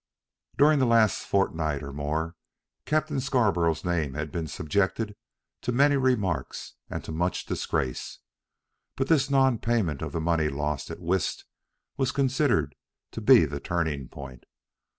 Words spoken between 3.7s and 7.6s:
name had been subjected to many remarks and to much